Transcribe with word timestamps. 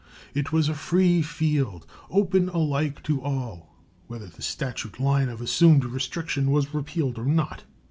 It 0.33 0.51
was 0.51 0.67
a 0.67 0.73
free 0.73 1.21
field, 1.21 1.85
open 2.09 2.49
alike 2.49 3.03
to 3.03 3.21
all, 3.21 3.75
whether 4.07 4.25
the 4.25 4.41
statute 4.41 4.99
line 4.99 5.29
of 5.29 5.41
assumed 5.41 5.85
restriction 5.85 6.49
were 6.49 6.63
repealed 6.73 7.19
or 7.19 7.25
not. 7.25 7.65